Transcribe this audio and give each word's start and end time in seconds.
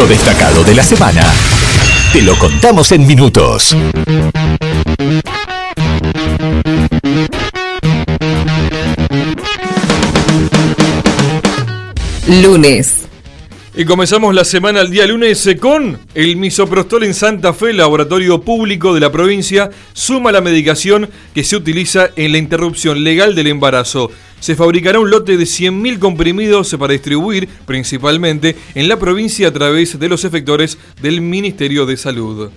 Lo 0.00 0.06
destacado 0.06 0.64
de 0.64 0.74
la 0.74 0.82
semana. 0.82 1.22
Te 2.10 2.22
lo 2.22 2.34
contamos 2.38 2.90
en 2.92 3.06
minutos. 3.06 3.76
Lunes. 12.26 13.00
Y 13.76 13.84
comenzamos 13.84 14.34
la 14.34 14.44
semana 14.44 14.80
el 14.80 14.90
día 14.90 15.06
lunes 15.06 15.46
con 15.60 15.98
el 16.14 16.36
misoprostol 16.36 17.04
en 17.04 17.12
Santa 17.12 17.52
Fe, 17.52 17.74
laboratorio 17.74 18.40
público 18.40 18.94
de 18.94 19.00
la 19.00 19.12
provincia, 19.12 19.68
suma 19.92 20.32
la 20.32 20.40
medicación 20.40 21.10
que 21.34 21.44
se 21.44 21.56
utiliza 21.56 22.08
en 22.16 22.32
la 22.32 22.38
interrupción 22.38 23.04
legal 23.04 23.34
del 23.34 23.48
embarazo. 23.48 24.10
Se 24.40 24.56
fabricará 24.56 24.98
un 24.98 25.10
lote 25.10 25.36
de 25.36 25.44
100.000 25.44 25.98
comprimidos 25.98 26.74
para 26.78 26.94
distribuir 26.94 27.48
principalmente 27.66 28.56
en 28.74 28.88
la 28.88 28.98
provincia 28.98 29.48
a 29.48 29.52
través 29.52 29.98
de 29.98 30.08
los 30.08 30.24
efectores 30.24 30.78
del 31.02 31.20
Ministerio 31.20 31.84
de 31.86 31.96
Salud. 31.96 32.50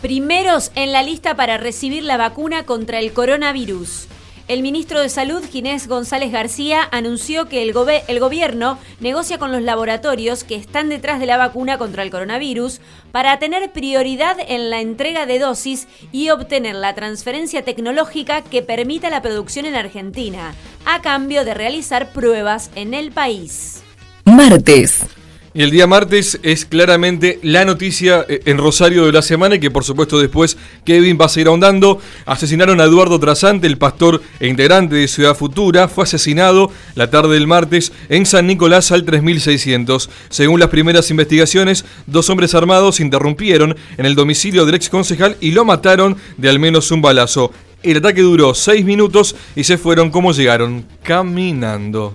Primeros 0.00 0.72
en 0.76 0.92
la 0.92 1.02
lista 1.02 1.36
para 1.36 1.58
recibir 1.58 2.02
la 2.04 2.16
vacuna 2.16 2.64
contra 2.64 2.98
el 3.00 3.12
coronavirus. 3.12 4.06
El 4.50 4.62
ministro 4.62 4.98
de 4.98 5.08
Salud, 5.08 5.44
Ginés 5.48 5.86
González 5.86 6.32
García, 6.32 6.88
anunció 6.90 7.48
que 7.48 7.62
el, 7.62 7.72
gobierno 8.18 8.80
negocia 8.98 9.38
con 9.38 9.52
los 9.52 9.62
laboratorios 9.62 10.42
que 10.42 10.56
están 10.56 10.88
detrás 10.88 11.20
de 11.20 11.26
la 11.26 11.36
vacuna 11.36 11.78
contra 11.78 12.02
el 12.02 12.10
coronavirus 12.10 12.80
para 13.12 13.38
tener 13.38 13.70
prioridad 13.70 14.38
en 14.48 14.68
la 14.68 14.80
entrega 14.80 15.24
de 15.24 15.38
dosis 15.38 15.86
y 16.10 16.30
obtener 16.30 16.74
la 16.74 16.96
transferencia 16.96 17.64
tecnológica 17.64 18.42
que 18.42 18.60
permita 18.60 19.08
la 19.08 19.22
producción 19.22 19.66
en 19.66 19.76
Argentina, 19.76 20.52
a 20.84 21.00
cambio 21.00 21.44
de 21.44 21.54
realizar 21.54 22.12
pruebas 22.12 22.72
en 22.74 22.92
el 22.92 23.12
país. 23.12 23.84
Martes. 24.24 25.06
Y 25.52 25.62
el 25.62 25.72
día 25.72 25.88
martes 25.88 26.38
es 26.44 26.64
claramente 26.64 27.40
la 27.42 27.64
noticia 27.64 28.24
eh, 28.28 28.40
en 28.44 28.56
Rosario 28.56 29.06
de 29.06 29.12
la 29.12 29.20
semana 29.20 29.56
y 29.56 29.60
que 29.60 29.72
por 29.72 29.82
supuesto 29.82 30.20
después 30.20 30.56
Kevin 30.84 31.18
va 31.20 31.24
a 31.24 31.28
seguir 31.28 31.48
ahondando. 31.48 32.00
Asesinaron 32.24 32.80
a 32.80 32.84
Eduardo 32.84 33.18
Trasante, 33.18 33.66
el 33.66 33.76
pastor 33.76 34.22
e 34.38 34.46
integrante 34.46 34.94
de 34.94 35.08
Ciudad 35.08 35.34
Futura. 35.34 35.88
Fue 35.88 36.04
asesinado 36.04 36.70
la 36.94 37.10
tarde 37.10 37.34
del 37.34 37.48
martes 37.48 37.92
en 38.08 38.26
San 38.26 38.46
Nicolás 38.46 38.92
al 38.92 39.04
3600. 39.04 40.08
Según 40.28 40.60
las 40.60 40.68
primeras 40.68 41.10
investigaciones, 41.10 41.84
dos 42.06 42.30
hombres 42.30 42.54
armados 42.54 43.00
interrumpieron 43.00 43.76
en 43.98 44.06
el 44.06 44.14
domicilio 44.14 44.64
del 44.64 44.76
ex 44.76 44.88
concejal 44.88 45.36
y 45.40 45.50
lo 45.50 45.64
mataron 45.64 46.16
de 46.36 46.48
al 46.48 46.60
menos 46.60 46.92
un 46.92 47.02
balazo. 47.02 47.52
El 47.82 47.96
ataque 47.96 48.20
duró 48.20 48.54
seis 48.54 48.84
minutos 48.84 49.34
y 49.56 49.64
se 49.64 49.78
fueron 49.78 50.10
como 50.10 50.30
llegaron, 50.30 50.86
caminando. 51.02 52.14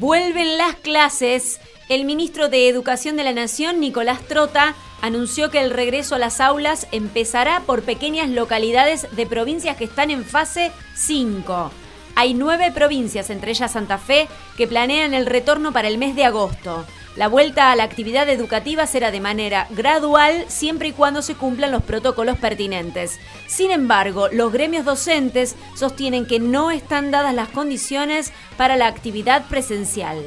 Vuelven 0.00 0.58
las 0.58 0.74
clases. 0.76 1.60
El 1.90 2.06
ministro 2.06 2.48
de 2.48 2.66
Educación 2.70 3.18
de 3.18 3.24
la 3.24 3.32
Nación, 3.32 3.78
Nicolás 3.78 4.22
Trota, 4.22 4.74
anunció 5.02 5.50
que 5.50 5.60
el 5.60 5.70
regreso 5.70 6.14
a 6.14 6.18
las 6.18 6.40
aulas 6.40 6.86
empezará 6.92 7.60
por 7.60 7.82
pequeñas 7.82 8.30
localidades 8.30 9.06
de 9.14 9.26
provincias 9.26 9.76
que 9.76 9.84
están 9.84 10.10
en 10.10 10.24
fase 10.24 10.72
5. 10.94 11.70
Hay 12.14 12.32
nueve 12.32 12.72
provincias, 12.72 13.28
entre 13.28 13.50
ellas 13.50 13.72
Santa 13.72 13.98
Fe, 13.98 14.28
que 14.56 14.66
planean 14.66 15.12
el 15.12 15.26
retorno 15.26 15.72
para 15.72 15.88
el 15.88 15.98
mes 15.98 16.16
de 16.16 16.24
agosto. 16.24 16.86
La 17.16 17.28
vuelta 17.28 17.70
a 17.70 17.76
la 17.76 17.84
actividad 17.84 18.30
educativa 18.30 18.86
será 18.86 19.10
de 19.10 19.20
manera 19.20 19.66
gradual 19.70 20.46
siempre 20.48 20.88
y 20.88 20.92
cuando 20.92 21.20
se 21.20 21.34
cumplan 21.34 21.70
los 21.70 21.82
protocolos 21.82 22.38
pertinentes. 22.38 23.20
Sin 23.46 23.70
embargo, 23.70 24.28
los 24.32 24.52
gremios 24.52 24.86
docentes 24.86 25.54
sostienen 25.76 26.24
que 26.26 26.40
no 26.40 26.70
están 26.70 27.10
dadas 27.10 27.34
las 27.34 27.50
condiciones 27.50 28.32
para 28.56 28.76
la 28.76 28.86
actividad 28.86 29.44
presencial. 29.48 30.24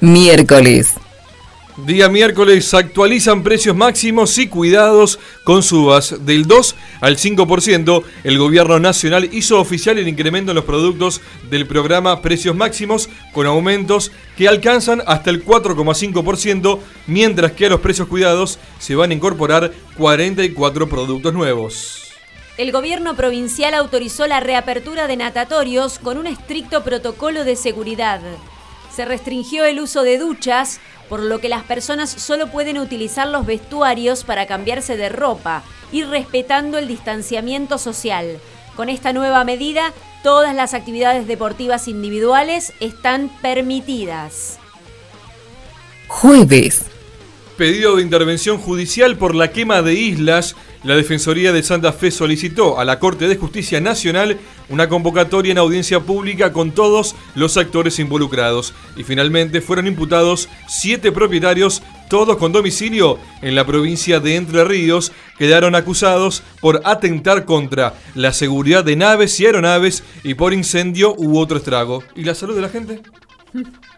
Miércoles. 0.00 0.94
Día 1.86 2.08
miércoles 2.08 2.72
actualizan 2.72 3.42
precios 3.42 3.74
máximos 3.74 4.38
y 4.38 4.46
cuidados 4.46 5.18
con 5.42 5.64
subas 5.64 6.24
del 6.24 6.46
2 6.46 6.76
al 7.00 7.16
5%. 7.16 8.04
El 8.22 8.38
gobierno 8.38 8.78
nacional 8.78 9.28
hizo 9.32 9.60
oficial 9.60 9.98
el 9.98 10.06
incremento 10.06 10.52
en 10.52 10.56
los 10.56 10.64
productos 10.64 11.20
del 11.50 11.66
programa 11.66 12.22
Precios 12.22 12.54
Máximos 12.54 13.08
con 13.32 13.46
aumentos 13.46 14.12
que 14.36 14.46
alcanzan 14.46 15.02
hasta 15.06 15.30
el 15.30 15.44
4,5%, 15.44 16.78
mientras 17.08 17.52
que 17.52 17.66
a 17.66 17.70
los 17.70 17.80
precios 17.80 18.06
cuidados 18.06 18.60
se 18.78 18.94
van 18.94 19.10
a 19.10 19.14
incorporar 19.14 19.72
44 19.96 20.88
productos 20.88 21.34
nuevos. 21.34 22.04
El 22.56 22.70
gobierno 22.70 23.16
provincial 23.16 23.74
autorizó 23.74 24.28
la 24.28 24.38
reapertura 24.38 25.08
de 25.08 25.16
natatorios 25.16 25.98
con 25.98 26.18
un 26.18 26.28
estricto 26.28 26.84
protocolo 26.84 27.44
de 27.44 27.56
seguridad. 27.56 28.20
Se 28.98 29.04
restringió 29.04 29.64
el 29.64 29.78
uso 29.78 30.02
de 30.02 30.18
duchas, 30.18 30.80
por 31.08 31.20
lo 31.20 31.40
que 31.40 31.48
las 31.48 31.62
personas 31.62 32.10
solo 32.10 32.48
pueden 32.48 32.78
utilizar 32.78 33.28
los 33.28 33.46
vestuarios 33.46 34.24
para 34.24 34.48
cambiarse 34.48 34.96
de 34.96 35.08
ropa 35.08 35.62
y 35.92 36.02
respetando 36.02 36.78
el 36.78 36.88
distanciamiento 36.88 37.78
social. 37.78 38.40
Con 38.74 38.88
esta 38.88 39.12
nueva 39.12 39.44
medida, 39.44 39.92
todas 40.24 40.52
las 40.52 40.74
actividades 40.74 41.28
deportivas 41.28 41.86
individuales 41.86 42.72
están 42.80 43.28
permitidas. 43.40 44.58
Jueves. 46.08 46.97
Pedido 47.58 47.96
de 47.96 48.02
intervención 48.02 48.56
judicial 48.56 49.18
por 49.18 49.34
la 49.34 49.50
quema 49.50 49.82
de 49.82 49.92
islas 49.94 50.54
la 50.84 50.94
Defensoría 50.94 51.52
de 51.52 51.64
Santa 51.64 51.92
Fe 51.92 52.12
solicitó 52.12 52.78
a 52.78 52.84
la 52.84 53.00
Corte 53.00 53.26
de 53.26 53.34
Justicia 53.34 53.80
Nacional 53.80 54.38
una 54.68 54.88
convocatoria 54.88 55.50
en 55.50 55.58
audiencia 55.58 55.98
pública 55.98 56.52
con 56.52 56.70
todos 56.70 57.16
los 57.34 57.56
actores 57.56 57.98
involucrados 57.98 58.74
y 58.96 59.02
finalmente 59.02 59.60
fueron 59.60 59.88
imputados 59.88 60.48
siete 60.68 61.10
propietarios, 61.10 61.82
todos 62.08 62.36
con 62.36 62.52
domicilio 62.52 63.18
en 63.42 63.56
la 63.56 63.66
provincia 63.66 64.20
de 64.20 64.36
Entre 64.36 64.62
Ríos, 64.62 65.10
quedaron 65.36 65.74
acusados 65.74 66.44
por 66.60 66.80
atentar 66.84 67.44
contra 67.44 67.94
la 68.14 68.32
seguridad 68.32 68.84
de 68.84 68.94
naves 68.94 69.40
y 69.40 69.46
aeronaves 69.46 70.04
y 70.22 70.34
por 70.34 70.52
incendio 70.52 71.12
u 71.18 71.36
otro 71.40 71.58
estrago. 71.58 72.04
¿Y 72.14 72.22
la 72.22 72.36
salud 72.36 72.54
de 72.54 72.62
la 72.62 72.68
gente? 72.68 73.02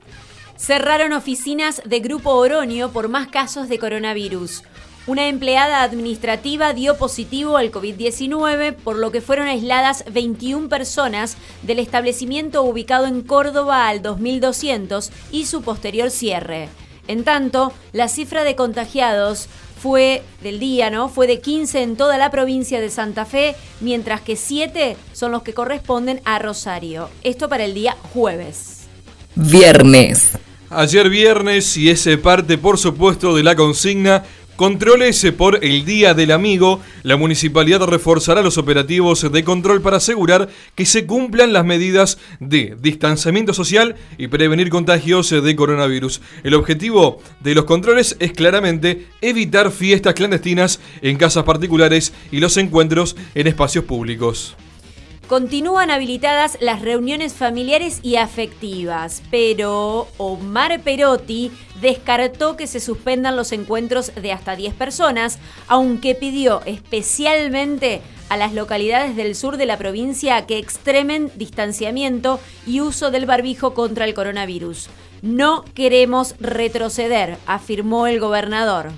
Cerraron 0.60 1.15
oficinas 1.15 1.81
de 1.87 2.00
Grupo 2.00 2.32
Oronio 2.32 2.91
por 2.91 3.09
más 3.09 3.28
casos 3.28 3.71
de 3.71 3.78
coronavirus. 3.78 4.62
Una 5.06 5.26
empleada 5.26 5.82
administrativa 5.82 6.75
dio 6.75 6.98
positivo 6.98 7.56
al 7.56 7.72
COVID-19, 7.72 8.75
por 8.75 8.97
lo 8.97 9.10
que 9.10 9.22
fueron 9.22 9.49
aisladas 9.49 10.04
21 10.12 10.69
personas 10.69 11.38
del 11.62 11.78
establecimiento 11.78 12.62
ubicado 12.62 13.06
en 13.06 13.22
Córdoba 13.22 13.88
al 13.88 14.03
2200 14.03 15.10
y 15.32 15.47
su 15.47 15.62
posterior 15.62 16.10
cierre. 16.10 16.69
En 17.09 17.25
tanto, 17.25 17.72
la 17.93 18.09
cifra 18.09 18.44
de 18.44 18.54
contagiados 18.54 19.49
fue 19.81 20.22
del 20.43 20.60
día, 20.60 20.91
¿no? 20.91 21.09
Fue 21.09 21.26
de 21.26 21.41
15 21.41 21.82
en 21.82 21.97
toda 21.97 22.19
la 22.19 22.31
provincia 22.31 22.82
de 22.82 22.91
Santa 22.91 23.25
Fe, 23.25 23.56
mientras 23.81 24.20
que 24.20 24.37
7 24.37 24.99
son 25.15 25.32
los 25.32 25.43
que 25.43 25.54
corresponden 25.54 26.20
a 26.26 26.38
Rosario. 26.38 27.09
Esto 27.25 27.49
para 27.49 27.65
el 27.65 27.72
día 27.72 27.97
jueves. 28.12 28.81
Viernes. 29.34 30.32
Ayer 30.72 31.10
viernes, 31.10 31.76
y 31.76 31.91
ese 31.91 32.16
parte 32.16 32.56
por 32.56 32.78
supuesto 32.78 33.34
de 33.34 33.42
la 33.42 33.56
consigna, 33.56 34.22
Controles 34.54 35.26
por 35.36 35.64
el 35.64 35.84
Día 35.84 36.12
del 36.14 36.31
Amigo. 36.31 36.81
La 37.03 37.16
municipalidad 37.16 37.81
reforzará 37.86 38.42
los 38.42 38.58
operativos 38.58 39.32
de 39.32 39.42
control 39.42 39.81
para 39.81 39.97
asegurar 39.97 40.48
que 40.75 40.84
se 40.84 41.06
cumplan 41.06 41.54
las 41.54 41.64
medidas 41.64 42.19
de 42.41 42.76
distanciamiento 42.78 43.54
social 43.54 43.97
y 44.19 44.28
prevenir 44.28 44.69
contagios 44.69 45.31
de 45.31 45.56
coronavirus. 45.56 46.20
El 46.44 46.54
objetivo 46.54 47.20
de 47.41 47.54
los 47.54 47.64
controles 47.64 48.16
es 48.20 48.32
claramente 48.32 49.06
evitar 49.22 49.72
fiestas 49.72 50.12
clandestinas 50.12 50.78
en 51.00 51.16
casas 51.16 51.44
particulares 51.44 52.12
y 52.31 52.38
los 52.38 52.58
encuentros 52.58 53.16
en 53.34 53.47
espacios 53.47 53.87
públicos. 53.87 54.56
Continúan 55.30 55.92
habilitadas 55.92 56.58
las 56.60 56.82
reuniones 56.82 57.34
familiares 57.34 58.00
y 58.02 58.16
afectivas, 58.16 59.22
pero 59.30 60.08
Omar 60.16 60.80
Perotti 60.82 61.52
descartó 61.80 62.56
que 62.56 62.66
se 62.66 62.80
suspendan 62.80 63.36
los 63.36 63.52
encuentros 63.52 64.12
de 64.20 64.32
hasta 64.32 64.56
10 64.56 64.75
personas, 64.75 65.38
aunque 65.69 66.16
pidió 66.16 66.62
especialmente 66.66 68.02
a 68.28 68.37
las 68.37 68.55
localidades 68.55 69.14
del 69.14 69.37
sur 69.37 69.56
de 69.56 69.66
la 69.66 69.78
provincia 69.78 70.46
que 70.46 70.58
extremen 70.58 71.31
distanciamiento 71.37 72.40
y 72.66 72.81
uso 72.81 73.12
del 73.12 73.25
barbijo 73.26 73.72
contra 73.72 74.06
el 74.06 74.14
coronavirus. 74.14 74.88
No 75.22 75.64
queremos 75.75 76.34
retroceder, 76.40 77.38
afirmó 77.46 78.08
el 78.08 78.19
gobernador. 78.19 78.90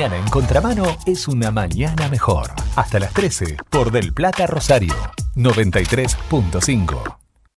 Mañana 0.00 0.16
en 0.16 0.30
contramano 0.30 0.96
es 1.04 1.28
una 1.28 1.50
mañana 1.50 2.08
mejor. 2.08 2.52
Hasta 2.74 2.98
las 2.98 3.12
13 3.12 3.58
por 3.68 3.90
Del 3.90 4.14
Plata 4.14 4.46
Rosario 4.46 4.94
93.5. 5.36 7.19